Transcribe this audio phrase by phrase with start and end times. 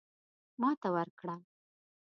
[0.61, 1.35] ماته ورکړه.